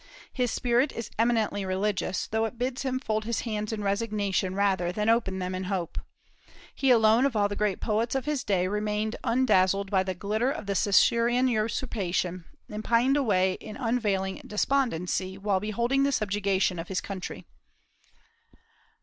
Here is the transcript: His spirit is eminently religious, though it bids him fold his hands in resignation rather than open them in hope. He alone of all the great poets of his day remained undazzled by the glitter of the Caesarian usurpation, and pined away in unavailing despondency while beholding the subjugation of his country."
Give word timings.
His 0.33 0.49
spirit 0.49 0.91
is 0.91 1.11
eminently 1.19 1.63
religious, 1.63 2.25
though 2.25 2.45
it 2.45 2.57
bids 2.57 2.81
him 2.81 2.97
fold 2.99 3.23
his 3.25 3.41
hands 3.41 3.71
in 3.71 3.83
resignation 3.83 4.55
rather 4.55 4.91
than 4.91 5.09
open 5.09 5.37
them 5.37 5.53
in 5.53 5.65
hope. 5.65 5.99
He 6.73 6.89
alone 6.89 7.23
of 7.23 7.35
all 7.35 7.47
the 7.47 7.55
great 7.55 7.79
poets 7.79 8.15
of 8.15 8.25
his 8.25 8.43
day 8.43 8.67
remained 8.67 9.15
undazzled 9.23 9.91
by 9.91 10.01
the 10.01 10.15
glitter 10.15 10.49
of 10.49 10.65
the 10.65 10.73
Caesarian 10.73 11.47
usurpation, 11.47 12.45
and 12.67 12.83
pined 12.83 13.15
away 13.15 13.53
in 13.61 13.77
unavailing 13.77 14.41
despondency 14.43 15.37
while 15.37 15.59
beholding 15.59 16.01
the 16.01 16.11
subjugation 16.11 16.79
of 16.79 16.87
his 16.87 16.99
country." 16.99 17.45